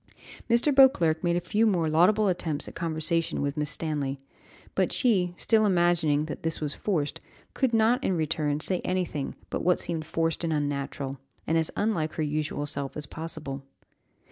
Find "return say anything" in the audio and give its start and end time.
8.17-9.35